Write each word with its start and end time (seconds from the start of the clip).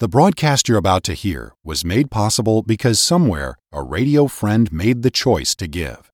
The 0.00 0.08
broadcast 0.08 0.68
you're 0.68 0.78
about 0.78 1.02
to 1.04 1.12
hear 1.12 1.54
was 1.64 1.84
made 1.84 2.08
possible 2.08 2.62
because 2.62 3.00
somewhere 3.00 3.56
a 3.72 3.82
radio 3.82 4.28
friend 4.28 4.72
made 4.72 5.02
the 5.02 5.10
choice 5.10 5.56
to 5.56 5.66
give. 5.66 6.12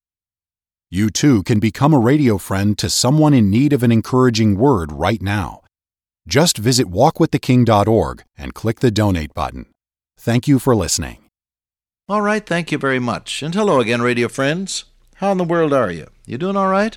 You 0.91 1.11
too 1.11 1.43
can 1.43 1.61
become 1.61 1.93
a 1.93 1.99
radio 1.99 2.39
friend 2.39 2.79
to 2.79 2.89
someone 2.89 3.35
in 3.35 3.51
need 3.51 3.75
of 3.75 3.83
an 3.83 3.93
encouraging 3.93 4.57
word 4.57 4.91
right 4.91 5.21
now. 5.21 5.61
Just 6.27 6.57
visit 6.57 6.87
walkwiththeking.org 6.87 8.25
and 8.39 8.55
click 8.55 8.81
the 8.81 8.91
donate 8.91 9.35
button. 9.35 9.67
Thank 10.19 10.49
you 10.49 10.59
for 10.59 10.75
listening. 10.75 11.19
All 12.09 12.23
right, 12.23 12.47
thank 12.47 12.73
you 12.73 12.79
very 12.79 12.99
much. 12.99 13.43
And 13.43 13.55
hello 13.55 13.81
again, 13.81 14.01
radio 14.01 14.29
friends. 14.29 14.87
How 15.17 15.31
in 15.31 15.37
the 15.37 15.45
world 15.45 15.75
are 15.75 15.93
you? 15.93 16.07
You 16.25 16.39
doing 16.39 16.57
all 16.57 16.69
right? 16.69 16.97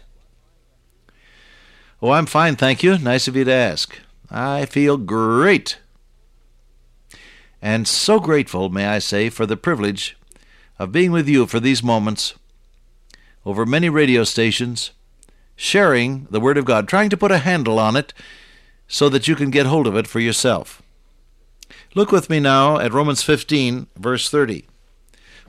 Oh, 2.01 2.11
I'm 2.11 2.27
fine, 2.27 2.55
thank 2.55 2.81
you. 2.81 2.97
Nice 2.97 3.27
of 3.27 3.35
you 3.35 3.43
to 3.43 3.51
ask. 3.51 3.99
I 4.31 4.65
feel 4.65 4.95
great. 4.95 5.79
And 7.67 7.85
so 7.85 8.21
grateful, 8.21 8.69
may 8.69 8.85
I 8.87 8.99
say, 8.99 9.29
for 9.29 9.45
the 9.45 9.57
privilege 9.57 10.17
of 10.79 10.93
being 10.93 11.11
with 11.11 11.27
you 11.27 11.45
for 11.45 11.59
these 11.59 11.83
moments 11.83 12.33
over 13.45 13.65
many 13.65 13.89
radio 13.89 14.23
stations, 14.23 14.91
sharing 15.57 16.27
the 16.31 16.39
Word 16.39 16.57
of 16.57 16.63
God, 16.63 16.87
trying 16.87 17.09
to 17.09 17.17
put 17.17 17.29
a 17.29 17.39
handle 17.39 17.77
on 17.77 17.97
it 17.97 18.13
so 18.87 19.09
that 19.09 19.27
you 19.27 19.35
can 19.35 19.49
get 19.49 19.65
hold 19.65 19.85
of 19.85 19.97
it 19.97 20.07
for 20.07 20.21
yourself. 20.21 20.81
Look 21.93 22.09
with 22.09 22.29
me 22.29 22.39
now 22.39 22.79
at 22.79 22.93
Romans 22.93 23.21
15, 23.21 23.87
verse 23.97 24.29
30. 24.29 24.65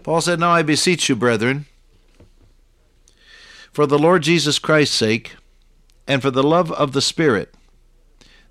Paul 0.02 0.20
said, 0.20 0.40
Now 0.40 0.50
I 0.50 0.62
beseech 0.62 1.08
you, 1.08 1.14
brethren, 1.14 1.66
for 3.70 3.86
the 3.86 3.96
Lord 3.96 4.24
Jesus 4.24 4.58
Christ's 4.58 4.96
sake, 4.96 5.36
and 6.08 6.20
for 6.20 6.32
the 6.32 6.42
love 6.42 6.72
of 6.72 6.94
the 6.94 7.00
Spirit, 7.00 7.54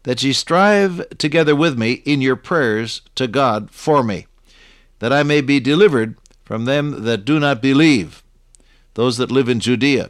that 0.07 0.23
ye 0.23 0.31
strive 0.31 1.05
together 1.17 1.53
with 1.53 1.77
me 1.77 1.91
in 2.05 2.21
your 2.21 2.38
prayers 2.38 3.02
to 3.13 3.27
God 3.27 3.70
for 3.70 4.02
me, 4.02 4.25
that 4.99 5.11
I 5.11 5.21
may 5.21 5.41
be 5.41 5.59
delivered 5.59 6.16
from 6.45 6.63
them 6.63 7.03
that 7.03 7.25
do 7.25 7.41
not 7.41 7.61
believe, 7.61 8.23
those 8.94 9.17
that 9.17 9.33
live 9.33 9.50
in 9.50 9.59
Judea, 9.59 10.09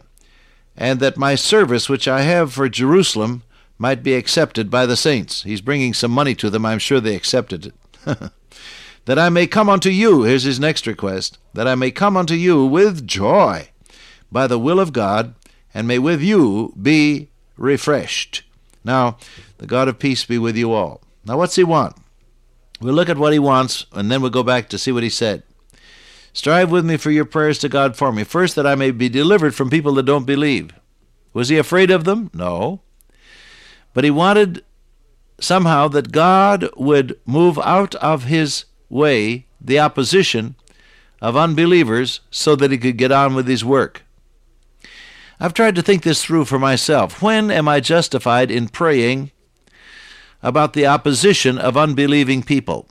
and 0.75 0.99
that 0.99 1.17
my 1.17 1.33
service 1.33 1.89
which 1.89 2.07
I 2.07 2.21
have 2.21 2.53
for 2.53 2.69
Jerusalem 2.69 3.41
might 3.79 4.03
be 4.03 4.13
accepted 4.13 4.69
by 4.69 4.85
the 4.85 4.95
saints. 4.95 5.41
He's 5.41 5.61
bringing 5.61 5.95
some 5.95 6.11
money 6.11 6.35
to 6.35 6.51
them. 6.51 6.63
I'm 6.63 6.77
sure 6.77 6.99
they 6.99 7.15
accepted 7.15 7.65
it. 7.65 7.73
that 9.05 9.17
I 9.17 9.29
may 9.29 9.47
come 9.47 9.67
unto 9.67 9.89
you, 9.89 10.25
here's 10.25 10.43
his 10.43 10.59
next 10.59 10.85
request, 10.85 11.39
that 11.55 11.67
I 11.67 11.73
may 11.73 11.89
come 11.89 12.15
unto 12.15 12.35
you 12.35 12.67
with 12.67 13.07
joy 13.07 13.69
by 14.31 14.45
the 14.45 14.59
will 14.59 14.79
of 14.79 14.93
God, 14.93 15.33
and 15.73 15.87
may 15.87 15.97
with 15.97 16.21
you 16.21 16.75
be 16.79 17.29
refreshed. 17.57 18.43
Now, 18.87 19.17
the 19.57 19.67
God 19.67 19.87
of 19.87 19.99
peace 19.99 20.25
be 20.25 20.37
with 20.37 20.55
you 20.55 20.71
all. 20.71 21.01
Now, 21.25 21.37
what's 21.37 21.55
he 21.55 21.63
want? 21.63 21.95
We'll 22.79 22.93
look 22.93 23.09
at 23.09 23.17
what 23.17 23.33
he 23.33 23.39
wants, 23.39 23.85
and 23.91 24.11
then 24.11 24.21
we'll 24.21 24.29
go 24.29 24.43
back 24.43 24.69
to 24.69 24.77
see 24.77 24.91
what 24.91 25.03
he 25.03 25.09
said. 25.09 25.43
Strive 26.33 26.69
with 26.69 26.85
me 26.85 26.97
for 26.97 27.09
your 27.09 27.25
prayers 27.25 27.57
to 27.59 27.69
God 27.69 27.95
for 27.95 28.11
me. 28.11 28.23
First, 28.23 28.55
that 28.55 28.67
I 28.67 28.75
may 28.75 28.91
be 28.91 29.09
delivered 29.09 29.55
from 29.55 29.71
people 29.71 29.93
that 29.95 30.03
don't 30.03 30.25
believe. 30.25 30.71
Was 31.33 31.49
he 31.49 31.57
afraid 31.57 31.89
of 31.89 32.03
them? 32.03 32.29
No. 32.33 32.81
But 33.93 34.03
he 34.03 34.11
wanted 34.11 34.63
somehow 35.39 35.87
that 35.87 36.11
God 36.11 36.69
would 36.77 37.19
move 37.25 37.57
out 37.59 37.95
of 37.95 38.25
his 38.25 38.65
way 38.89 39.47
the 39.59 39.79
opposition 39.79 40.55
of 41.21 41.35
unbelievers 41.35 42.21
so 42.29 42.55
that 42.55 42.71
he 42.71 42.77
could 42.77 42.97
get 42.97 43.11
on 43.11 43.33
with 43.33 43.47
his 43.47 43.65
work. 43.65 44.03
I've 45.39 45.53
tried 45.53 45.75
to 45.75 45.81
think 45.81 46.03
this 46.03 46.23
through 46.23 46.45
for 46.45 46.59
myself. 46.59 47.21
When 47.21 47.51
am 47.51 47.67
I 47.67 47.79
justified 47.79 48.49
in 48.49 48.69
praying 48.69 49.31
about 50.41 50.73
the 50.73 50.85
opposition 50.85 51.57
of 51.57 51.77
unbelieving 51.77 52.43
people? 52.43 52.87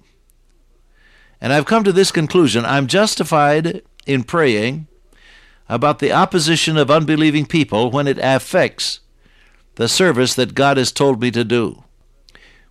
And 1.41 1.53
I've 1.53 1.67
come 1.67 1.85
to 1.85 1.93
this 1.93 2.11
conclusion 2.11 2.65
I'm 2.65 2.87
justified 2.87 3.83
in 4.07 4.25
praying 4.25 4.87
about 5.69 5.99
the 5.99 6.13
opposition 6.13 6.77
of 6.77 6.91
unbelieving 6.91 7.47
people 7.47 7.91
when 7.91 8.07
it 8.07 8.19
affects 8.21 9.01
the 9.75 9.89
service 9.89 10.35
that 10.35 10.55
God 10.55 10.77
has 10.77 10.93
told 10.93 11.21
me 11.21 11.31
to 11.33 11.45
do. 11.45 11.83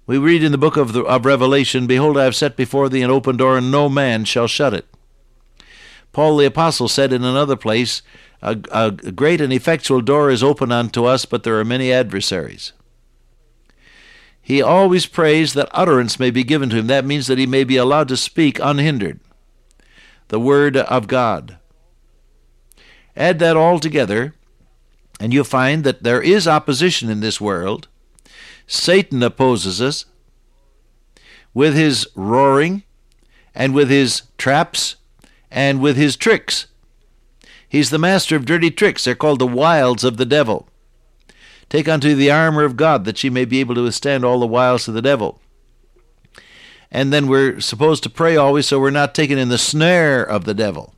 We 0.08 0.18
read 0.18 0.44
in 0.44 0.52
the 0.52 0.58
book 0.58 0.78
of, 0.78 0.94
the, 0.94 1.03
of 1.03 1.25
Revelation, 1.25 1.88
Behold, 1.88 2.18
I 2.18 2.25
have 2.25 2.35
set 2.35 2.56
before 2.56 2.90
thee 2.90 3.02
an 3.02 3.12
open 3.12 3.38
door, 3.38 3.58
and 3.58 3.72
no 3.72 3.90
man 3.90 4.24
shall 4.25 4.47
shut 4.47 4.74
it. 4.74 4.85
Paul 6.12 6.38
the 6.38 6.46
Apostle 6.46 6.88
said 6.88 7.12
in 7.12 7.24
another 7.24 7.56
place, 7.56 8.02
a, 8.41 8.58
a 8.72 8.91
great 8.91 9.41
and 9.41 9.52
effectual 9.52 10.02
door 10.02 10.30
is 10.30 10.44
open 10.44 10.72
unto 10.72 11.06
us, 11.06 11.25
but 11.25 11.44
there 11.44 11.59
are 11.59 11.66
many 11.66 11.91
adversaries. 11.91 12.72
He 14.45 14.61
always 14.61 15.07
prays 15.07 15.53
that 15.56 15.69
utterance 15.72 16.19
may 16.19 16.29
be 16.29 16.44
given 16.44 16.69
to 16.69 16.75
him. 16.75 16.85
That 16.85 17.03
means 17.03 17.25
that 17.25 17.39
he 17.39 17.47
may 17.47 17.63
be 17.63 17.78
allowed 17.78 18.07
to 18.09 18.16
speak 18.16 18.59
unhindered 18.61 19.19
the 20.28 20.39
Word 20.39 20.78
of 20.78 21.07
God. 21.07 21.57
Add 23.17 23.39
that 23.39 23.57
all 23.57 23.79
together, 23.79 24.35
and 25.19 25.34
you'll 25.34 25.45
find 25.45 25.84
that 25.84 26.03
there 26.03 26.22
is 26.22 26.47
opposition 26.47 27.09
in 27.09 27.22
this 27.22 27.41
world. 27.41 27.88
Satan 28.67 29.23
opposes 29.23 29.81
us 29.81 30.05
with 31.55 31.75
his 31.75 32.07
roaring 32.13 32.84
and 33.55 33.73
with 33.73 33.89
his 33.89 34.23
traps 34.38 34.95
and 35.50 35.81
with 35.81 35.97
his 35.97 36.16
tricks. 36.16 36.67
He's 37.67 37.89
the 37.89 37.97
master 37.97 38.35
of 38.35 38.45
dirty 38.45 38.69
tricks. 38.69 39.05
They're 39.05 39.16
called 39.16 39.39
the 39.39 39.47
wiles 39.47 40.03
of 40.03 40.17
the 40.17 40.25
devil. 40.25 40.69
Take 41.70 41.88
unto 41.88 42.09
you 42.09 42.16
the 42.16 42.31
armor 42.31 42.64
of 42.64 42.78
God 42.78 43.06
that 43.06 43.24
ye 43.24 43.30
may 43.30 43.46
be 43.46 43.59
able 43.59 43.76
to 43.76 43.84
withstand 43.84 44.24
all 44.24 44.40
the 44.40 44.46
wiles 44.46 44.88
of 44.88 44.94
the 44.94 45.02
devil. 45.02 45.40
And 46.92 47.12
then 47.12 47.28
we're 47.28 47.59
supposed 47.59 48.03
to 48.03 48.09
pray 48.09 48.38
always 48.38 48.68
so 48.68 48.80
we're 48.80 48.90
not 48.92 49.16
taken 49.16 49.38
in 49.38 49.50
the 49.50 49.58
snare 49.58 50.24
of 50.24 50.46
the 50.46 50.53
devil. 50.53 50.94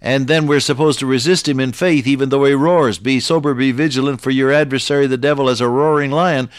And 0.00 0.28
then 0.28 0.46
we're 0.46 0.60
supposed 0.60 0.98
to 1.00 1.06
resist 1.06 1.48
him 1.48 1.58
in 1.58 1.72
faith, 1.72 2.06
even 2.06 2.28
though 2.28 2.44
he 2.44 2.52
roars. 2.52 2.98
Be 2.98 3.18
sober, 3.18 3.54
be 3.54 3.72
vigilant, 3.72 4.20
for 4.20 4.30
your 4.30 4.52
adversary, 4.52 5.06
the 5.06 5.16
devil, 5.16 5.48
as 5.48 5.60
a 5.60 5.68
roaring 5.68 6.10
lion, 6.10 6.50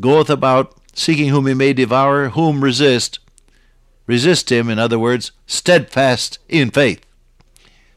goeth 0.00 0.30
about 0.30 0.74
seeking 0.94 1.28
whom 1.28 1.46
he 1.46 1.54
may 1.54 1.72
devour, 1.72 2.30
whom 2.30 2.64
resist. 2.64 3.18
Resist 4.06 4.50
him, 4.50 4.70
in 4.70 4.78
other 4.78 4.98
words, 4.98 5.32
steadfast 5.46 6.38
in 6.48 6.70
faith. 6.70 7.04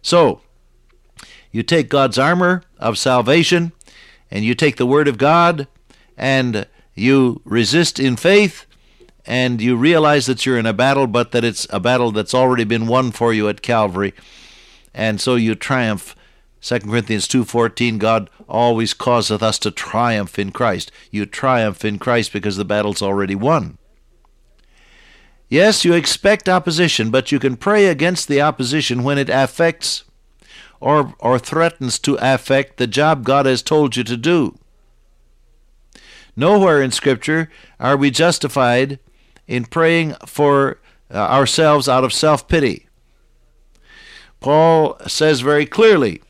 So, 0.02 0.42
you 1.52 1.64
take 1.64 1.90
God's 1.90 2.20
armor 2.20 2.64
of 2.78 2.98
salvation, 2.98 3.72
and 4.32 4.46
you 4.46 4.56
take 4.56 4.78
the 4.78 4.86
Word 4.86 5.08
of 5.08 5.18
God, 5.18 5.68
and 6.18 6.68
you 6.94 7.42
resist 7.46 8.00
in 8.00 8.16
faith, 8.16 8.66
and 9.26 9.62
you 9.62 9.76
realize 9.76 10.26
that 10.26 10.46
you're 10.46 10.58
in 10.58 10.66
a 10.66 10.74
battle, 10.74 11.08
but 11.08 11.32
that 11.32 11.44
it's 11.44 11.68
a 11.70 11.80
battle 11.80 12.12
that's 12.12 12.34
already 12.34 12.64
been 12.64 12.88
won 12.88 13.12
for 13.12 13.34
you 13.34 13.48
at 13.48 13.62
Calvary, 13.62 14.14
and 14.94 15.22
so 15.22 15.36
you 15.36 15.56
triumph. 15.56 16.16
2 16.62 16.80
Corinthians 16.80 17.28
2:14 17.28 18.00
God 18.00 18.30
always 18.48 18.94
causeth 18.94 19.42
us 19.42 19.58
to 19.60 19.72
triumph 19.72 20.38
in 20.38 20.52
Christ. 20.52 20.92
You 21.10 21.26
triumph 21.26 21.86
in 21.86 22.00
Christ 22.00 22.34
because 22.34 22.58
the 22.58 22.66
battle's 22.66 23.02
already 23.02 23.36
won. 23.36 23.78
Yes, 25.48 25.84
you 25.84 25.94
expect 25.94 26.48
opposition, 26.48 27.10
but 27.10 27.32
you 27.32 27.40
can 27.40 27.56
pray 27.56 27.88
against 27.88 28.28
the 28.28 28.42
opposition 28.42 29.04
when 29.04 29.18
it 29.18 29.30
affects 29.30 30.04
or, 30.80 31.14
or 31.20 31.40
threatens 31.40 32.00
to 32.00 32.18
affect 32.22 32.78
the 32.78 32.88
job 32.88 33.24
God 33.24 33.46
has 33.46 33.62
told 33.62 33.96
you 33.96 34.04
to 34.04 34.18
do. 34.18 34.58
Nowhere 36.36 36.82
in 36.82 36.92
Scripture 36.92 37.50
are 37.80 37.98
we 37.98 38.12
justified 38.12 39.00
in 39.48 39.66
praying 39.66 40.16
for 40.26 40.80
uh, 41.12 41.18
ourselves 41.18 41.90
out 41.90 42.04
of 42.04 42.14
self 42.14 42.48
pity. 42.48 42.88
Paul 44.40 44.98
says 45.08 45.42
very 45.42 45.66
clearly 45.66 46.22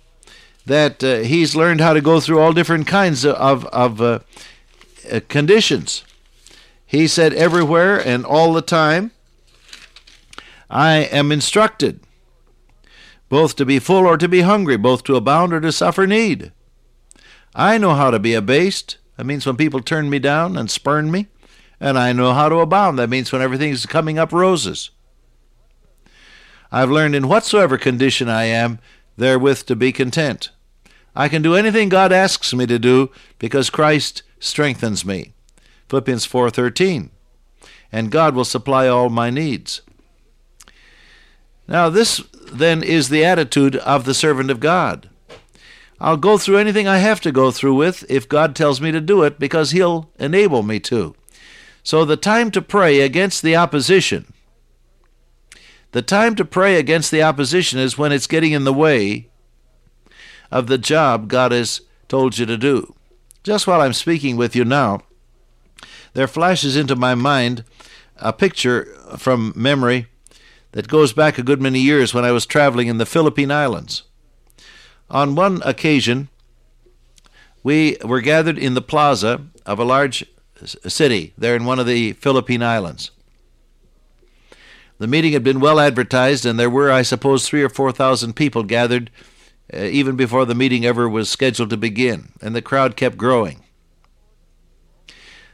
that 0.65 1.03
uh, 1.03 1.17
he's 1.17 1.55
learned 1.55 1.81
how 1.81 1.93
to 1.93 2.01
go 2.01 2.19
through 2.19 2.39
all 2.39 2.53
different 2.53 2.87
kinds 2.87 3.25
of, 3.25 3.65
of 3.65 4.01
uh, 4.01 4.19
uh 5.11 5.19
conditions. 5.27 6.03
He 6.85 7.07
said, 7.07 7.33
Everywhere 7.33 7.99
and 7.99 8.25
all 8.25 8.53
the 8.53 8.63
time, 8.63 9.11
I 10.69 10.95
am 10.95 11.31
instructed 11.31 11.99
both 13.29 13.55
to 13.55 13.65
be 13.65 13.79
full 13.79 14.05
or 14.05 14.17
to 14.17 14.27
be 14.27 14.41
hungry, 14.41 14.75
both 14.75 15.03
to 15.03 15.15
abound 15.15 15.53
or 15.53 15.61
to 15.61 15.71
suffer 15.71 16.05
need. 16.05 16.51
I 17.55 17.77
know 17.77 17.93
how 17.93 18.11
to 18.11 18.19
be 18.19 18.33
abased. 18.33 18.97
That 19.15 19.25
means 19.25 19.45
when 19.45 19.57
people 19.57 19.81
turn 19.81 20.09
me 20.09 20.19
down 20.19 20.57
and 20.57 20.69
spurn 20.69 21.11
me. 21.11 21.27
And 21.79 21.97
I 21.97 22.11
know 22.11 22.33
how 22.33 22.49
to 22.49 22.57
abound. 22.57 22.99
That 22.99 23.09
means 23.09 23.31
when 23.31 23.41
everything's 23.41 23.85
coming 23.85 24.19
up 24.19 24.33
roses. 24.33 24.89
I've 26.71 26.91
learned 26.91 27.15
in 27.15 27.27
whatsoever 27.27 27.77
condition 27.77 28.29
I 28.29 28.43
am, 28.45 28.79
therewith 29.17 29.65
to 29.67 29.75
be 29.75 29.91
content. 29.91 30.49
I 31.15 31.27
can 31.27 31.41
do 31.41 31.55
anything 31.55 31.89
God 31.89 32.11
asks 32.11 32.53
me 32.53 32.65
to 32.67 32.77
do 32.77 33.09
because 33.39 33.69
Christ 33.69 34.23
strengthens 34.39 35.05
me. 35.05 35.33
Philippians 35.89 36.25
4:13. 36.25 37.09
And 37.91 38.11
God 38.11 38.35
will 38.35 38.45
supply 38.45 38.87
all 38.87 39.09
my 39.09 39.29
needs. 39.29 39.81
Now 41.69 41.87
this 41.87 42.19
then 42.51 42.81
is 42.81 43.09
the 43.09 43.23
attitude 43.23 43.75
of 43.75 44.03
the 44.03 44.15
servant 44.15 44.49
of 44.49 44.59
God. 44.59 45.07
I'll 46.01 46.17
go 46.17 46.37
through 46.37 46.57
anything 46.57 46.87
I 46.87 46.97
have 46.97 47.21
to 47.21 47.31
go 47.31 47.51
through 47.51 47.75
with 47.75 48.09
if 48.09 48.27
God 48.27 48.55
tells 48.55 48.81
me 48.81 48.91
to 48.91 48.99
do 48.99 49.21
it 49.21 49.37
because 49.37 49.71
He'll 49.71 50.09
enable 50.17 50.63
me 50.63 50.79
to. 50.81 51.15
So 51.83 52.03
the 52.05 52.17
time 52.17 52.49
to 52.51 52.61
pray 52.61 53.01
against 53.01 53.43
the 53.43 53.55
opposition, 53.55 54.33
the 55.91 56.01
time 56.01 56.35
to 56.35 56.45
pray 56.45 56.77
against 56.77 57.11
the 57.11 57.21
opposition 57.21 57.77
is 57.77 57.97
when 57.97 58.11
it's 58.11 58.27
getting 58.27 58.51
in 58.51 58.63
the 58.63 58.73
way 58.73 59.29
of 60.51 60.67
the 60.67 60.77
job 60.77 61.27
God 61.27 61.51
has 61.51 61.81
told 62.07 62.39
you 62.39 62.47
to 62.47 62.57
do. 62.57 62.95
Just 63.43 63.67
while 63.67 63.81
I'm 63.81 63.93
speaking 63.93 64.37
with 64.37 64.55
you 64.55 64.65
now, 64.65 65.01
there 66.13 66.27
flashes 66.27 66.75
into 66.75 66.95
my 66.95 67.13
mind 67.13 67.63
a 68.17 68.33
picture 68.33 68.85
from 69.17 69.53
memory 69.55 70.07
that 70.71 70.87
goes 70.87 71.13
back 71.13 71.37
a 71.37 71.43
good 71.43 71.61
many 71.61 71.79
years 71.79 72.13
when 72.13 72.25
I 72.25 72.31
was 72.31 72.45
traveling 72.45 72.87
in 72.87 72.97
the 72.97 73.05
Philippine 73.05 73.51
Islands. 73.51 74.03
On 75.09 75.35
one 75.35 75.61
occasion, 75.65 76.29
we 77.63 77.97
were 78.03 78.21
gathered 78.21 78.57
in 78.57 78.75
the 78.75 78.81
plaza 78.81 79.47
of 79.65 79.79
a 79.79 79.83
large 79.83 80.25
city 80.65 81.33
there 81.37 81.55
in 81.55 81.65
one 81.65 81.79
of 81.79 81.87
the 81.87 82.13
Philippine 82.13 82.63
Islands. 82.63 83.11
The 84.99 85.07
meeting 85.07 85.31
had 85.31 85.43
been 85.43 85.61
well 85.61 85.79
advertised, 85.79 86.45
and 86.45 86.59
there 86.59 86.69
were, 86.69 86.91
I 86.91 87.03
suppose, 87.03 87.47
three 87.47 87.63
or 87.63 87.69
four 87.69 87.91
thousand 87.91 88.35
people 88.35 88.63
gathered 88.63 89.09
uh, 89.73 89.83
even 89.83 90.15
before 90.15 90.45
the 90.45 90.55
meeting 90.55 90.85
ever 90.85 91.07
was 91.07 91.29
scheduled 91.29 91.69
to 91.69 91.77
begin, 91.77 92.33
and 92.41 92.55
the 92.55 92.61
crowd 92.61 92.95
kept 92.95 93.17
growing. 93.17 93.63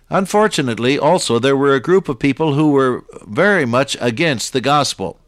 Unfortunately, 0.09 0.99
also, 0.99 1.39
there 1.39 1.57
were 1.57 1.73
a 1.73 1.79
group 1.79 2.07
of 2.07 2.19
people 2.19 2.53
who 2.53 2.71
were 2.71 3.03
very 3.25 3.65
much 3.65 3.97
against 3.99 4.53
the 4.53 4.61
gospel. 4.61 5.19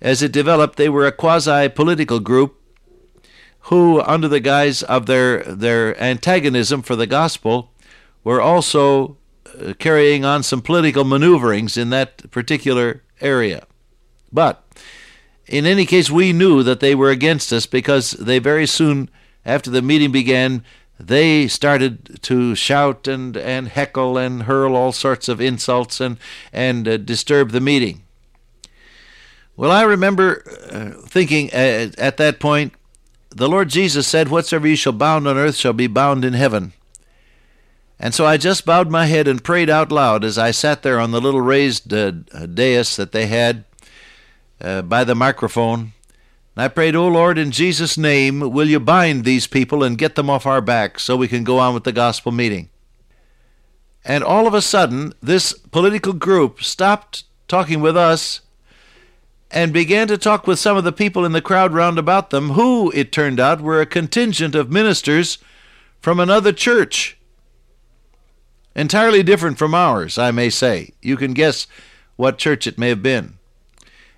As 0.00 0.22
it 0.22 0.32
developed, 0.32 0.76
they 0.76 0.88
were 0.88 1.06
a 1.06 1.12
quasi 1.12 1.68
political 1.68 2.20
group 2.20 2.60
who, 3.66 4.00
under 4.02 4.28
the 4.28 4.40
guise 4.40 4.82
of 4.82 5.06
their, 5.06 5.42
their 5.44 6.00
antagonism 6.02 6.82
for 6.82 6.96
the 6.96 7.06
gospel, 7.06 7.70
were 8.24 8.40
also 8.40 9.16
uh, 9.58 9.72
carrying 9.78 10.24
on 10.24 10.42
some 10.42 10.60
political 10.60 11.04
maneuverings 11.04 11.76
in 11.76 11.90
that 11.90 12.30
particular 12.30 13.02
area. 13.20 13.64
But 14.32 14.64
in 15.46 15.66
any 15.66 15.86
case, 15.86 16.10
we 16.10 16.32
knew 16.32 16.62
that 16.62 16.80
they 16.80 16.94
were 16.94 17.10
against 17.10 17.52
us 17.52 17.66
because 17.66 18.12
they 18.12 18.38
very 18.38 18.66
soon, 18.66 19.08
after 19.44 19.70
the 19.70 19.82
meeting 19.82 20.12
began, 20.12 20.64
they 21.06 21.48
started 21.48 22.22
to 22.22 22.54
shout 22.54 23.08
and, 23.08 23.36
and 23.36 23.68
heckle 23.68 24.16
and 24.16 24.44
hurl 24.44 24.76
all 24.76 24.92
sorts 24.92 25.28
of 25.28 25.40
insults 25.40 26.00
and, 26.00 26.18
and 26.52 26.86
uh, 26.86 26.96
disturb 26.96 27.50
the 27.50 27.60
meeting. 27.60 28.02
Well, 29.56 29.70
I 29.70 29.82
remember 29.82 30.42
uh, 30.70 31.06
thinking 31.06 31.50
uh, 31.52 31.90
at 31.98 32.16
that 32.16 32.40
point, 32.40 32.72
the 33.30 33.48
Lord 33.48 33.68
Jesus 33.68 34.06
said, 34.06 34.28
Whatsoever 34.28 34.68
you 34.68 34.76
shall 34.76 34.92
bound 34.92 35.26
on 35.26 35.36
earth 35.36 35.56
shall 35.56 35.72
be 35.72 35.86
bound 35.86 36.24
in 36.24 36.34
heaven. 36.34 36.72
And 37.98 38.14
so 38.14 38.26
I 38.26 38.36
just 38.36 38.64
bowed 38.64 38.90
my 38.90 39.06
head 39.06 39.28
and 39.28 39.44
prayed 39.44 39.70
out 39.70 39.92
loud 39.92 40.24
as 40.24 40.36
I 40.36 40.50
sat 40.50 40.82
there 40.82 40.98
on 40.98 41.12
the 41.12 41.20
little 41.20 41.40
raised 41.40 41.92
uh, 41.92 42.10
dais 42.10 42.96
that 42.96 43.12
they 43.12 43.26
had 43.26 43.64
uh, 44.60 44.82
by 44.82 45.04
the 45.04 45.14
microphone. 45.14 45.92
I 46.56 46.68
prayed, 46.68 46.94
O 46.94 47.04
oh 47.04 47.08
Lord, 47.08 47.38
in 47.38 47.50
Jesus' 47.50 47.96
name, 47.96 48.40
will 48.40 48.68
you 48.68 48.78
bind 48.78 49.24
these 49.24 49.46
people 49.46 49.82
and 49.82 49.96
get 49.96 50.16
them 50.16 50.28
off 50.28 50.44
our 50.44 50.60
backs 50.60 51.02
so 51.02 51.16
we 51.16 51.28
can 51.28 51.44
go 51.44 51.58
on 51.58 51.72
with 51.72 51.84
the 51.84 51.92
gospel 51.92 52.30
meeting? 52.30 52.68
And 54.04 54.22
all 54.22 54.46
of 54.46 54.52
a 54.52 54.60
sudden, 54.60 55.14
this 55.22 55.52
political 55.52 56.12
group 56.12 56.62
stopped 56.62 57.24
talking 57.48 57.80
with 57.80 57.96
us 57.96 58.42
and 59.50 59.72
began 59.72 60.08
to 60.08 60.18
talk 60.18 60.46
with 60.46 60.58
some 60.58 60.76
of 60.76 60.84
the 60.84 60.92
people 60.92 61.24
in 61.24 61.32
the 61.32 61.40
crowd 61.42 61.72
round 61.72 61.98
about 61.98 62.30
them, 62.30 62.50
who, 62.50 62.90
it 62.92 63.12
turned 63.12 63.38
out, 63.38 63.60
were 63.60 63.80
a 63.80 63.86
contingent 63.86 64.54
of 64.54 64.70
ministers 64.70 65.38
from 66.00 66.18
another 66.20 66.52
church 66.52 67.18
entirely 68.74 69.22
different 69.22 69.58
from 69.58 69.74
ours, 69.74 70.18
I 70.18 70.30
may 70.30 70.50
say. 70.50 70.92
You 71.02 71.16
can 71.16 71.32
guess 71.32 71.66
what 72.16 72.38
church 72.38 72.66
it 72.66 72.78
may 72.78 72.88
have 72.88 73.02
been. 73.02 73.34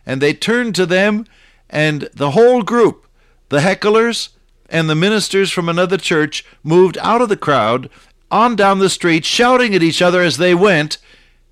And 0.07 0.21
they 0.21 0.35
turned 0.35 0.75
to 0.77 0.87
them, 0.87 1.27
and 1.71 2.09
the 2.15 2.33
whole 2.33 2.63
group, 2.63 3.07
the 3.49 3.61
hecklers 3.61 4.31
and 4.69 4.89
the 4.89 4.95
ministers 4.95 5.51
from 5.51 5.69
another 5.69 5.97
church, 5.97 6.45
moved 6.63 6.99
out 6.99 7.21
of 7.21 7.29
the 7.29 7.37
crowd 7.37 7.91
on 8.31 8.57
down 8.57 8.79
the 8.79 8.91
street, 8.91 9.25
shouting 9.25 9.75
at 9.75 9.83
each 9.83 10.03
other 10.03 10.23
as 10.23 10.37
they 10.37 10.55
went, 10.55 10.99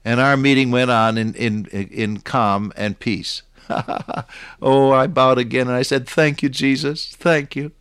and 0.04 0.20
our 0.20 0.36
meeting 0.36 0.70
went 0.70 0.90
on 0.90 1.16
in, 1.16 1.34
in, 1.34 1.66
in 1.66 2.18
calm 2.18 2.72
and 2.76 2.98
peace. 2.98 3.42
oh, 4.62 4.90
I 4.90 5.06
bowed 5.06 5.38
again 5.38 5.68
and 5.68 5.76
I 5.76 5.82
said, 5.82 6.08
Thank 6.08 6.42
you, 6.42 6.48
Jesus. 6.48 7.14
Thank 7.14 7.54
you. 7.54 7.72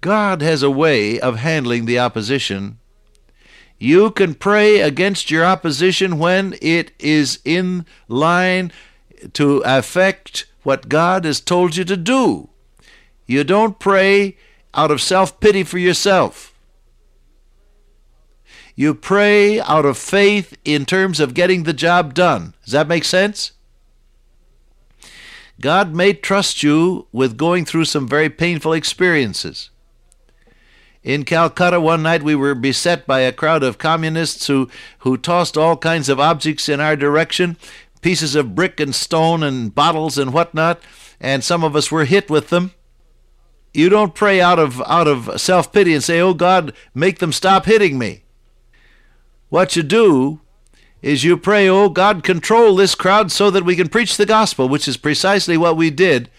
God 0.00 0.42
has 0.42 0.62
a 0.62 0.70
way 0.70 1.18
of 1.18 1.36
handling 1.36 1.86
the 1.86 1.98
opposition 1.98 2.78
you 3.78 4.10
can 4.10 4.34
pray 4.34 4.80
against 4.80 5.30
your 5.30 5.44
opposition 5.44 6.18
when 6.18 6.54
it 6.62 6.92
is 6.98 7.40
in 7.44 7.84
line 8.08 8.72
to 9.34 9.58
affect 9.64 10.46
what 10.64 10.88
God 10.88 11.24
has 11.24 11.40
told 11.40 11.76
you 11.76 11.84
to 11.84 11.96
do. 11.96 12.50
You 13.26 13.44
don't 13.44 13.78
pray 13.78 14.36
out 14.74 14.90
of 14.90 15.00
self 15.00 15.38
pity 15.40 15.62
for 15.62 15.78
yourself. 15.78 16.52
You 18.74 18.94
pray 18.94 19.60
out 19.60 19.84
of 19.84 19.96
faith 19.96 20.58
in 20.64 20.84
terms 20.84 21.20
of 21.20 21.34
getting 21.34 21.62
the 21.62 21.72
job 21.72 22.12
done. 22.12 22.54
Does 22.64 22.72
that 22.72 22.88
make 22.88 23.04
sense? 23.04 23.52
God 25.60 25.94
may 25.94 26.12
trust 26.12 26.64
you 26.64 27.06
with 27.12 27.36
going 27.36 27.64
through 27.64 27.84
some 27.84 28.08
very 28.08 28.28
painful 28.28 28.72
experiences. 28.72 29.70
In 31.04 31.24
Calcutta 31.24 31.80
one 31.80 32.02
night 32.02 32.22
we 32.22 32.34
were 32.34 32.54
beset 32.54 33.06
by 33.06 33.20
a 33.20 33.32
crowd 33.32 33.62
of 33.62 33.78
communists 33.78 34.46
who, 34.46 34.68
who 35.00 35.16
tossed 35.18 35.56
all 35.56 35.76
kinds 35.76 36.08
of 36.08 36.18
objects 36.18 36.68
in 36.68 36.80
our 36.80 36.96
direction, 36.96 37.56
pieces 38.04 38.34
of 38.34 38.54
brick 38.54 38.80
and 38.80 38.94
stone 38.94 39.42
and 39.42 39.74
bottles 39.74 40.18
and 40.18 40.30
whatnot, 40.30 40.78
and 41.18 41.42
some 41.42 41.64
of 41.64 41.74
us 41.74 41.90
were 41.90 42.04
hit 42.04 42.28
with 42.28 42.50
them. 42.50 42.72
You 43.72 43.88
don't 43.88 44.14
pray 44.14 44.42
out 44.42 44.58
of 44.58 44.82
out 44.82 45.08
of 45.08 45.40
self 45.40 45.72
pity 45.72 45.94
and 45.94 46.04
say, 46.04 46.20
Oh 46.20 46.34
God, 46.34 46.74
make 46.94 47.18
them 47.18 47.32
stop 47.32 47.64
hitting 47.64 47.98
me. 47.98 48.24
What 49.48 49.74
you 49.74 49.82
do 49.82 50.42
is 51.00 51.24
you 51.24 51.38
pray, 51.38 51.66
Oh 51.66 51.88
God, 51.88 52.22
control 52.22 52.76
this 52.76 52.94
crowd 52.94 53.32
so 53.32 53.50
that 53.50 53.64
we 53.64 53.74
can 53.74 53.88
preach 53.88 54.18
the 54.18 54.26
gospel, 54.26 54.68
which 54.68 54.86
is 54.86 54.98
precisely 54.98 55.56
what 55.56 55.78
we 55.78 55.88
did. 55.88 56.30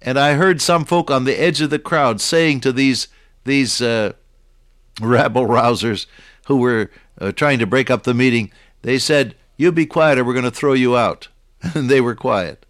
And 0.00 0.18
I 0.18 0.32
heard 0.32 0.62
some 0.62 0.86
folk 0.86 1.10
on 1.10 1.24
the 1.24 1.38
edge 1.38 1.60
of 1.60 1.68
the 1.68 1.78
crowd 1.78 2.22
saying 2.22 2.60
to 2.60 2.72
these 2.72 3.08
these 3.44 3.82
uh, 3.82 4.14
rabble 4.98 5.46
rousers 5.46 6.06
who 6.46 6.56
were 6.56 6.90
uh, 7.20 7.32
trying 7.32 7.58
to 7.58 7.66
break 7.66 7.90
up 7.90 8.04
the 8.04 8.14
meeting, 8.14 8.50
they 8.80 8.98
said, 8.98 9.34
You 9.58 9.72
be 9.72 9.84
quiet 9.84 10.18
or 10.18 10.24
we're 10.24 10.32
going 10.32 10.44
to 10.44 10.50
throw 10.50 10.72
you 10.72 10.96
out. 10.96 11.28
And 11.74 11.90
they 11.90 12.00
were 12.00 12.14
quiet. 12.14 12.64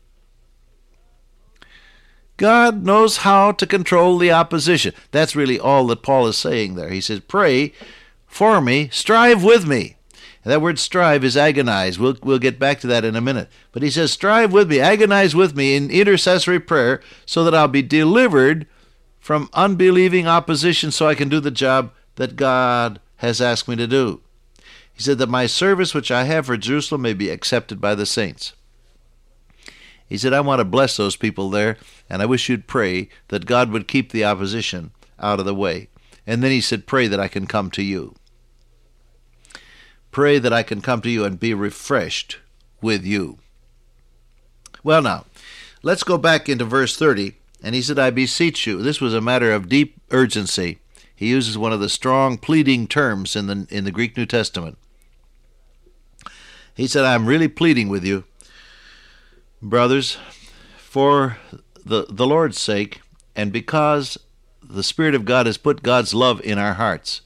God 2.38 2.84
knows 2.84 3.18
how 3.18 3.52
to 3.52 3.66
control 3.66 4.16
the 4.16 4.32
opposition. 4.32 4.94
That's 5.10 5.36
really 5.36 5.60
all 5.60 5.86
that 5.88 6.02
Paul 6.02 6.26
is 6.26 6.38
saying 6.38 6.74
there. 6.74 6.88
He 6.88 7.02
says, 7.02 7.20
Pray 7.20 7.74
for 8.26 8.62
me, 8.62 8.88
strive 8.90 9.44
with 9.44 9.66
me. 9.66 9.96
And 10.42 10.52
that 10.52 10.62
word 10.62 10.78
strive 10.78 11.24
is 11.24 11.36
agonize. 11.36 11.98
We'll, 11.98 12.16
we'll 12.22 12.38
get 12.38 12.58
back 12.58 12.80
to 12.80 12.86
that 12.86 13.04
in 13.04 13.16
a 13.16 13.20
minute. 13.20 13.50
But 13.72 13.82
he 13.82 13.90
says, 13.90 14.12
Strive 14.12 14.52
with 14.52 14.70
me, 14.70 14.80
agonize 14.80 15.34
with 15.34 15.54
me 15.54 15.76
in 15.76 15.90
intercessory 15.90 16.60
prayer 16.60 17.02
so 17.26 17.44
that 17.44 17.54
I'll 17.54 17.68
be 17.68 17.82
delivered 17.82 18.66
from 19.18 19.50
unbelieving 19.52 20.26
opposition 20.26 20.90
so 20.90 21.06
I 21.06 21.14
can 21.14 21.28
do 21.28 21.40
the 21.40 21.50
job 21.50 21.92
that 22.14 22.36
God 22.36 23.00
has 23.16 23.42
asked 23.42 23.68
me 23.68 23.76
to 23.76 23.86
do. 23.86 24.22
He 24.98 25.04
said 25.04 25.18
that 25.18 25.28
my 25.28 25.46
service 25.46 25.94
which 25.94 26.10
I 26.10 26.24
have 26.24 26.46
for 26.46 26.56
Jerusalem 26.56 27.02
may 27.02 27.14
be 27.14 27.30
accepted 27.30 27.80
by 27.80 27.94
the 27.94 28.04
saints. 28.04 28.52
He 30.08 30.18
said, 30.18 30.32
I 30.32 30.40
want 30.40 30.58
to 30.58 30.64
bless 30.64 30.96
those 30.96 31.14
people 31.14 31.50
there, 31.50 31.76
and 32.10 32.20
I 32.20 32.26
wish 32.26 32.48
you'd 32.48 32.66
pray 32.66 33.08
that 33.28 33.46
God 33.46 33.70
would 33.70 33.86
keep 33.86 34.10
the 34.10 34.24
opposition 34.24 34.90
out 35.20 35.38
of 35.38 35.46
the 35.46 35.54
way. 35.54 35.88
And 36.26 36.42
then 36.42 36.50
he 36.50 36.60
said, 36.60 36.88
Pray 36.88 37.06
that 37.06 37.20
I 37.20 37.28
can 37.28 37.46
come 37.46 37.70
to 37.70 37.82
you. 37.84 38.16
Pray 40.10 40.40
that 40.40 40.52
I 40.52 40.64
can 40.64 40.80
come 40.80 41.00
to 41.02 41.10
you 41.10 41.24
and 41.24 41.38
be 41.38 41.54
refreshed 41.54 42.38
with 42.82 43.04
you. 43.04 43.38
Well, 44.82 45.02
now, 45.02 45.26
let's 45.80 46.02
go 46.02 46.18
back 46.18 46.48
into 46.48 46.64
verse 46.64 46.96
30 46.96 47.34
and 47.62 47.76
he 47.76 47.82
said, 47.82 48.00
I 48.00 48.10
beseech 48.10 48.66
you. 48.66 48.82
This 48.82 49.00
was 49.00 49.14
a 49.14 49.20
matter 49.20 49.52
of 49.52 49.68
deep 49.68 50.00
urgency. 50.10 50.80
He 51.14 51.28
uses 51.28 51.56
one 51.56 51.72
of 51.72 51.78
the 51.78 51.88
strong 51.88 52.36
pleading 52.36 52.88
terms 52.88 53.36
in 53.36 53.46
the, 53.46 53.66
in 53.70 53.84
the 53.84 53.92
Greek 53.92 54.16
New 54.16 54.26
Testament. 54.26 54.76
He 56.78 56.86
said, 56.86 57.04
I'm 57.04 57.26
really 57.26 57.48
pleading 57.48 57.88
with 57.88 58.04
you, 58.04 58.22
brothers, 59.60 60.16
for 60.76 61.36
the, 61.84 62.06
the 62.08 62.24
Lord's 62.24 62.60
sake, 62.60 63.00
and 63.34 63.52
because 63.52 64.16
the 64.62 64.84
Spirit 64.84 65.16
of 65.16 65.24
God 65.24 65.46
has 65.46 65.58
put 65.58 65.82
God's 65.82 66.14
love 66.14 66.40
in 66.42 66.56
our 66.56 66.74
hearts. 66.74 67.22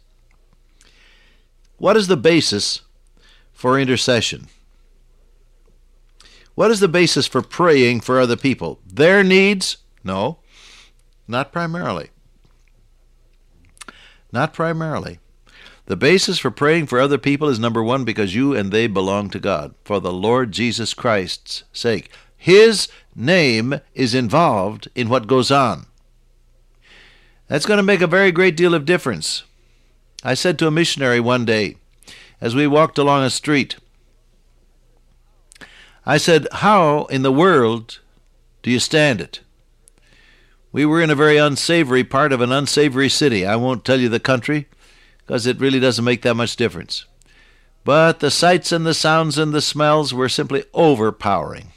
What 1.77 1.99
is 1.99 2.09
the 2.09 2.17
basis 2.17 2.81
for 3.53 3.79
intercession? 3.79 4.47
What 6.55 6.71
is 6.71 6.81
the 6.81 6.89
basis 6.89 7.27
for 7.27 7.43
praying 7.43 8.01
for 8.01 8.19
other 8.19 8.37
people? 8.39 8.81
Their 8.87 9.23
needs 9.23 9.77
no, 10.03 10.39
not 11.29 11.53
primarily. 11.53 12.09
Not 14.33 14.55
primarily. 14.55 15.19
The 15.93 15.97
basis 15.97 16.39
for 16.39 16.51
praying 16.51 16.87
for 16.87 16.99
other 16.99 17.19
people 17.19 17.51
is 17.51 17.59
number 17.59 17.83
one, 17.83 18.05
because 18.05 18.35
you 18.35 18.57
and 18.57 18.73
they 18.73 18.87
belong 18.87 19.29
to 19.29 19.39
God, 19.39 19.75
for 19.85 20.01
the 20.01 20.11
Lord 20.11 20.51
Jesus 20.51 20.95
Christ's 20.95 21.65
sake. 21.71 22.11
His 22.35 22.89
name 23.15 23.79
is 23.93 24.15
involved 24.15 24.89
in 24.95 25.11
what 25.11 25.27
goes 25.27 25.51
on. 25.51 25.85
That's 27.47 27.67
going 27.67 27.77
to 27.77 27.83
make 27.83 28.01
a 28.01 28.07
very 28.07 28.33
great 28.33 28.57
deal 28.57 28.73
of 28.73 28.87
difference. 28.87 29.43
I 30.25 30.33
said 30.33 30.59
to 30.61 30.67
a 30.67 30.71
missionary 30.71 31.21
one 31.21 31.45
day, 31.45 31.77
as 32.41 32.55
we 32.55 32.67
walked 32.67 32.97
along 32.97 33.25
a 33.25 33.29
street, 33.29 33.77
I 36.07 36.17
said, 36.17 36.49
How 36.53 37.05
in 37.11 37.21
the 37.21 37.31
world 37.31 38.01
do 38.63 38.71
you 38.71 38.79
stand 38.79 39.21
it? 39.21 39.41
We 40.73 40.87
were 40.87 41.03
in 41.03 41.11
a 41.11 41.15
very 41.15 41.37
unsavory 41.37 42.03
part 42.03 42.33
of 42.33 42.41
an 42.41 42.51
unsavory 42.51 43.11
city. 43.11 43.45
I 43.45 43.57
won't 43.57 43.85
tell 43.85 44.01
you 44.01 44.09
the 44.09 44.19
country, 44.19 44.69
because 45.27 45.47
it 45.47 45.61
really 45.61 45.81
doesn't 45.81 46.05
make 46.05 46.23
that 46.23 46.35
much 46.35 46.57
difference. 46.57 47.07
But 47.85 48.21
the 48.21 48.31
sights 48.31 48.73
and 48.73 48.87
the 48.87 48.95
sounds 48.95 49.39
and 49.39 49.53
the 49.53 49.61
smells 49.61 50.15
were 50.15 50.29
simply 50.29 50.65
overpowering. 50.73 51.73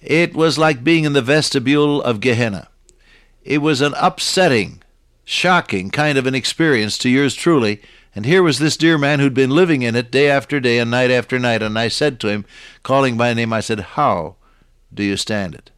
It 0.00 0.34
was 0.34 0.58
like 0.58 0.84
being 0.84 1.04
in 1.04 1.12
the 1.12 1.22
vestibule 1.22 2.00
of 2.02 2.20
Gehenna. 2.20 2.68
It 3.42 3.58
was 3.58 3.80
an 3.80 3.94
upsetting, 3.96 4.82
shocking 5.24 5.90
kind 5.90 6.16
of 6.16 6.26
an 6.26 6.34
experience 6.34 6.96
to 6.98 7.08
yours 7.08 7.34
truly. 7.34 7.80
And 8.14 8.24
here 8.24 8.42
was 8.42 8.58
this 8.58 8.76
dear 8.76 8.98
man 8.98 9.20
who'd 9.20 9.34
been 9.34 9.50
living 9.50 9.82
in 9.82 9.96
it 9.96 10.10
day 10.10 10.30
after 10.30 10.60
day 10.60 10.78
and 10.78 10.90
night 10.90 11.10
after 11.10 11.38
night. 11.38 11.62
And 11.62 11.78
I 11.78 11.88
said 11.88 12.20
to 12.20 12.28
him, 12.28 12.44
calling 12.82 13.16
by 13.16 13.34
name, 13.34 13.52
I 13.52 13.60
said, 13.60 13.80
How 13.80 14.36
do 14.92 15.02
you 15.02 15.16
stand 15.16 15.54
it? 15.54 15.70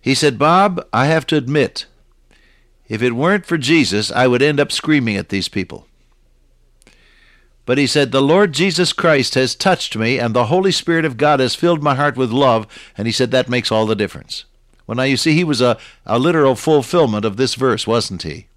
He 0.00 0.14
said, 0.14 0.38
Bob, 0.38 0.84
I 0.92 1.06
have 1.06 1.26
to 1.28 1.36
admit, 1.36 1.86
if 2.92 3.00
it 3.00 3.14
weren't 3.14 3.46
for 3.46 3.56
Jesus, 3.56 4.12
I 4.12 4.26
would 4.26 4.42
end 4.42 4.60
up 4.60 4.70
screaming 4.70 5.16
at 5.16 5.30
these 5.30 5.48
people. 5.48 5.86
But 7.64 7.78
he 7.78 7.86
said, 7.86 8.12
The 8.12 8.20
Lord 8.20 8.52
Jesus 8.52 8.92
Christ 8.92 9.34
has 9.34 9.54
touched 9.54 9.96
me, 9.96 10.18
and 10.18 10.34
the 10.34 10.48
Holy 10.48 10.72
Spirit 10.72 11.06
of 11.06 11.16
God 11.16 11.40
has 11.40 11.54
filled 11.54 11.82
my 11.82 11.94
heart 11.94 12.18
with 12.18 12.30
love. 12.30 12.66
And 12.98 13.06
he 13.06 13.12
said, 13.12 13.30
That 13.30 13.48
makes 13.48 13.72
all 13.72 13.86
the 13.86 13.96
difference. 13.96 14.44
Well, 14.86 14.96
now 14.96 15.04
you 15.04 15.16
see, 15.16 15.32
he 15.32 15.42
was 15.42 15.62
a, 15.62 15.78
a 16.04 16.18
literal 16.18 16.54
fulfillment 16.54 17.24
of 17.24 17.38
this 17.38 17.54
verse, 17.54 17.86
wasn't 17.86 18.24
he? 18.24 18.48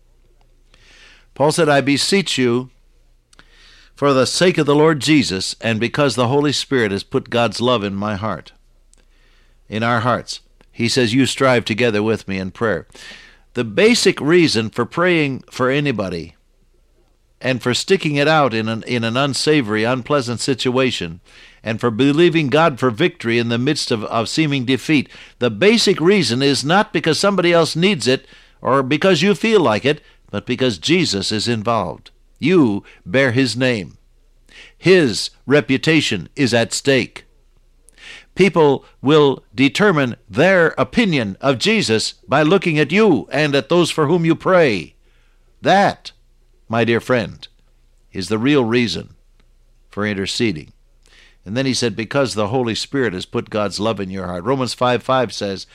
Paul 1.34 1.54
said, 1.54 1.70
I 1.70 1.80
beseech 1.80 2.38
you, 2.38 2.72
for 3.96 4.12
the 4.12 4.26
sake 4.26 4.58
of 4.58 4.66
the 4.66 4.76
Lord 4.76 5.00
Jesus, 5.00 5.56
and 5.62 5.80
because 5.80 6.16
the 6.16 6.28
Holy 6.28 6.52
Spirit 6.52 6.92
has 6.92 7.04
put 7.04 7.30
God's 7.30 7.62
love 7.62 7.86
in 7.86 7.96
my 7.96 8.16
heart, 8.16 8.52
in 9.70 9.82
our 9.82 10.02
hearts. 10.02 10.42
He 10.74 10.90
says, 10.90 11.14
You 11.14 11.26
strive 11.26 11.64
together 11.64 12.04
with 12.04 12.28
me 12.28 12.38
in 12.38 12.52
prayer. 12.52 12.86
The 13.56 13.64
basic 13.64 14.20
reason 14.20 14.70
for 14.70 14.86
praying 14.86 15.46
for 15.50 15.70
anybody 15.70 16.36
and 17.40 17.64
for 17.64 17.74
sticking 17.74 18.16
it 18.18 18.28
out 18.28 18.54
in 18.54 18.68
an, 18.68 18.84
in 18.84 19.06
an 19.06 19.16
unsavory, 19.16 19.86
unpleasant 19.86 20.42
situation 20.42 21.22
and 21.64 21.80
for 21.80 21.90
believing 21.90 22.50
God 22.50 22.80
for 22.80 22.92
victory 22.92 23.40
in 23.40 23.48
the 23.48 23.58
midst 23.58 23.92
of, 23.92 24.04
of 24.06 24.28
seeming 24.28 24.66
defeat, 24.66 25.08
the 25.40 25.50
basic 25.50 26.02
reason 26.02 26.42
is 26.42 26.66
not 26.66 26.92
because 26.92 27.18
somebody 27.18 27.54
else 27.54 27.78
needs 27.78 28.08
it 28.08 28.28
or 28.62 28.84
because 28.84 29.22
you 29.22 29.34
feel 29.34 29.62
like 29.62 29.86
it, 29.86 30.02
but 30.30 30.46
because 30.46 30.78
Jesus 30.78 31.32
is 31.32 31.48
involved. 31.48 32.12
You 32.40 32.84
bear 33.06 33.32
his 33.32 33.56
name. 33.56 33.98
His 34.78 35.30
reputation 35.46 36.28
is 36.36 36.54
at 36.54 36.74
stake 36.74 37.25
people 38.36 38.86
will 39.02 39.44
determine 39.54 40.16
their 40.30 40.76
opinion 40.78 41.38
of 41.42 41.58
Jesus 41.58 42.14
by 42.28 42.44
looking 42.44 42.78
at 42.78 42.92
you 42.92 43.28
and 43.32 43.56
at 43.56 43.70
those 43.70 43.90
for 43.90 44.08
whom 44.08 44.26
you 44.26 44.36
pray. 44.36 44.96
That, 45.62 46.12
my 46.70 46.86
dear 46.86 47.00
friend, 47.00 47.48
is 48.12 48.30
the 48.30 48.38
real 48.38 48.64
reason 48.64 49.16
for 49.90 50.06
interceding. 50.06 50.72
And 51.46 51.56
then 51.56 51.66
he 51.66 51.74
said, 51.74 51.96
because 51.96 52.34
the 52.34 52.48
Holy 52.48 52.76
Spirit 52.76 53.14
has 53.14 53.26
put 53.26 53.50
God's 53.50 53.80
love 53.80 54.00
in 54.00 54.10
your 54.10 54.28
heart. 54.28 54.44
Romans 54.44 54.74
5 54.74 55.04
5 55.04 55.34
says, 55.34 55.68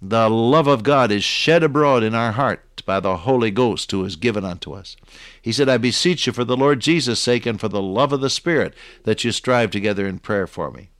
the 0.00 0.30
love 0.30 0.68
of 0.68 0.84
God 0.84 1.10
is 1.10 1.24
shed 1.24 1.64
abroad 1.64 2.04
in 2.04 2.14
our 2.14 2.32
heart 2.32 2.82
by 2.86 3.00
the 3.00 3.18
Holy 3.18 3.50
Ghost 3.50 3.90
who 3.90 4.04
is 4.04 4.14
given 4.14 4.44
unto 4.44 4.72
us. 4.72 4.96
He 5.42 5.50
said, 5.50 5.68
I 5.68 5.76
beseech 5.76 6.26
you 6.26 6.32
for 6.32 6.44
the 6.44 6.56
Lord 6.56 6.78
Jesus' 6.78 7.18
sake 7.18 7.46
and 7.46 7.58
for 7.58 7.68
the 7.68 7.82
love 7.82 8.12
of 8.12 8.20
the 8.20 8.30
Spirit 8.30 8.74
that 9.02 9.24
you 9.24 9.32
strive 9.32 9.72
together 9.72 10.06
in 10.06 10.20
prayer 10.20 10.46
for 10.46 10.70
me. 10.70 10.90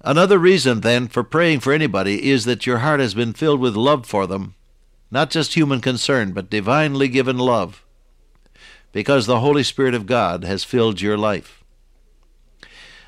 Another 0.00 0.38
reason, 0.38 0.80
then, 0.80 1.08
for 1.08 1.24
praying 1.24 1.60
for 1.60 1.72
anybody 1.72 2.30
is 2.30 2.44
that 2.44 2.66
your 2.66 2.78
heart 2.78 3.00
has 3.00 3.14
been 3.14 3.32
filled 3.32 3.60
with 3.60 3.74
love 3.74 4.06
for 4.06 4.26
them, 4.26 4.54
not 5.10 5.30
just 5.30 5.54
human 5.54 5.80
concern, 5.80 6.32
but 6.32 6.50
divinely 6.50 7.08
given 7.08 7.36
love, 7.36 7.84
because 8.92 9.26
the 9.26 9.40
Holy 9.40 9.64
Spirit 9.64 9.94
of 9.94 10.06
God 10.06 10.44
has 10.44 10.62
filled 10.62 11.00
your 11.00 11.18
life. 11.18 11.64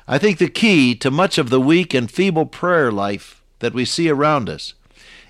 I 0.07 0.17
think 0.17 0.37
the 0.37 0.49
key 0.49 0.93
to 0.95 1.09
much 1.09 1.37
of 1.37 1.49
the 1.49 1.61
weak 1.61 1.93
and 1.93 2.11
feeble 2.11 2.45
prayer 2.45 2.91
life 2.91 3.41
that 3.59 3.73
we 3.73 3.85
see 3.85 4.09
around 4.09 4.49
us 4.49 4.73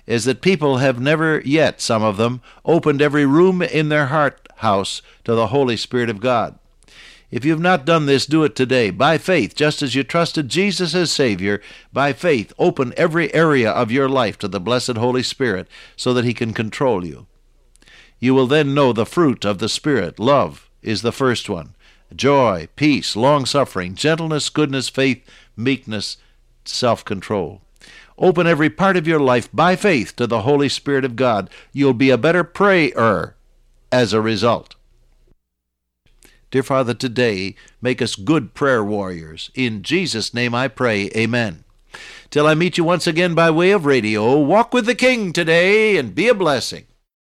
is 0.04 0.24
that 0.24 0.42
people 0.42 0.78
have 0.78 0.98
never 0.98 1.40
yet, 1.44 1.80
some 1.80 2.02
of 2.02 2.16
them, 2.16 2.42
opened 2.64 3.00
every 3.00 3.24
room 3.24 3.62
in 3.62 3.88
their 3.88 4.06
heart 4.06 4.48
house 4.56 5.00
to 5.24 5.34
the 5.34 5.48
Holy 5.48 5.76
Spirit 5.76 6.10
of 6.10 6.20
God. 6.20 6.58
If 7.32 7.46
you 7.46 7.50
have 7.52 7.60
not 7.60 7.86
done 7.86 8.04
this, 8.04 8.26
do 8.26 8.44
it 8.44 8.54
today. 8.54 8.90
By 8.90 9.16
faith, 9.16 9.54
just 9.54 9.80
as 9.80 9.94
you 9.94 10.04
trusted 10.04 10.50
Jesus 10.50 10.94
as 10.94 11.10
Savior, 11.10 11.62
by 11.90 12.12
faith, 12.12 12.52
open 12.58 12.92
every 12.94 13.32
area 13.32 13.70
of 13.70 13.90
your 13.90 14.06
life 14.06 14.38
to 14.40 14.48
the 14.48 14.60
blessed 14.60 14.98
Holy 14.98 15.22
Spirit 15.22 15.66
so 15.96 16.12
that 16.12 16.26
He 16.26 16.34
can 16.34 16.52
control 16.52 17.06
you. 17.06 17.26
You 18.20 18.34
will 18.34 18.46
then 18.46 18.74
know 18.74 18.92
the 18.92 19.06
fruit 19.06 19.46
of 19.46 19.58
the 19.58 19.70
Spirit. 19.70 20.18
Love 20.18 20.68
is 20.82 21.00
the 21.00 21.10
first 21.10 21.48
one. 21.48 21.74
Joy, 22.14 22.68
peace, 22.76 23.16
long 23.16 23.46
suffering, 23.46 23.94
gentleness, 23.94 24.50
goodness, 24.50 24.90
faith, 24.90 25.26
meekness, 25.56 26.18
self 26.66 27.02
control. 27.02 27.62
Open 28.18 28.46
every 28.46 28.68
part 28.68 28.98
of 28.98 29.08
your 29.08 29.20
life 29.20 29.48
by 29.54 29.74
faith 29.74 30.14
to 30.16 30.26
the 30.26 30.42
Holy 30.42 30.68
Spirit 30.68 31.06
of 31.06 31.16
God. 31.16 31.48
You'll 31.72 31.94
be 31.94 32.10
a 32.10 32.18
better 32.18 32.44
prayer 32.44 33.36
as 33.90 34.12
a 34.12 34.20
result. 34.20 34.74
Dear 36.52 36.62
Father, 36.62 36.92
today 36.92 37.54
make 37.80 38.02
us 38.02 38.14
good 38.14 38.52
prayer 38.52 38.84
warriors. 38.84 39.50
In 39.54 39.82
Jesus' 39.82 40.34
name 40.34 40.54
I 40.54 40.68
pray. 40.68 41.08
Amen. 41.16 41.64
Till 42.28 42.46
I 42.46 42.52
meet 42.52 42.76
you 42.76 42.84
once 42.84 43.06
again 43.06 43.34
by 43.34 43.50
way 43.50 43.70
of 43.70 43.86
radio, 43.86 44.38
walk 44.38 44.74
with 44.74 44.84
the 44.84 44.94
King 44.94 45.32
today 45.32 45.96
and 45.96 46.14
be 46.14 46.28
a 46.28 46.34
blessing. 46.34 46.84